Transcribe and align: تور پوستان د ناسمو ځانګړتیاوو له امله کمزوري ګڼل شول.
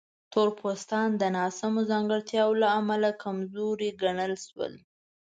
تور 0.31 0.49
پوستان 0.59 1.09
د 1.17 1.23
ناسمو 1.37 1.81
ځانګړتیاوو 1.91 2.59
له 2.63 2.67
امله 2.79 3.09
کمزوري 3.23 3.89
ګڼل 4.01 4.33
شول. 4.45 4.73